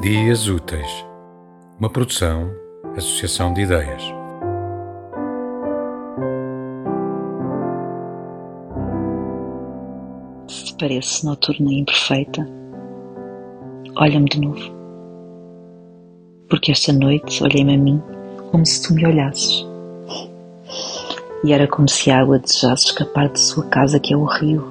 [0.00, 1.04] Dias Úteis,
[1.78, 2.50] uma produção,
[2.96, 4.02] associação de ideias.
[10.48, 12.48] Se parece noturna e imperfeita,
[13.98, 14.72] olha-me de novo.
[16.48, 18.02] Porque esta noite olhei-me a mim
[18.50, 19.66] como se tu me olhasses.
[21.44, 24.64] E era como se a água desejasse escapar de sua casa, que é o rio,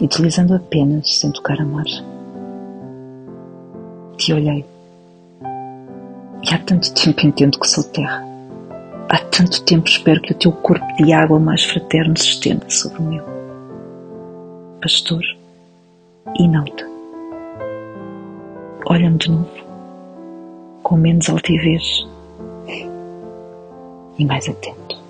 [0.00, 2.11] deslizando apenas sem tocar a margem
[4.22, 4.64] te olhei.
[6.42, 8.24] E há tanto tempo entendo que sou terra.
[9.08, 13.00] Há tanto tempo espero que o teu corpo de água mais fraterno se estenda sobre
[13.00, 13.24] o meu.
[14.80, 15.22] Pastor,
[16.38, 16.86] inauta.
[18.86, 19.50] Olha-me de novo,
[20.82, 22.06] com menos altivez
[24.18, 25.01] e mais atento.